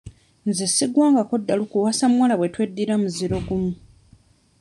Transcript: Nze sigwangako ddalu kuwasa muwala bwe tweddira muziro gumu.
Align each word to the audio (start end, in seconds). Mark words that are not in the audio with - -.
Nze 0.47 0.65
sigwangako 0.75 1.33
ddalu 1.41 1.63
kuwasa 1.71 2.05
muwala 2.13 2.35
bwe 2.39 2.51
tweddira 2.53 2.93
muziro 3.01 3.37
gumu. 3.47 3.71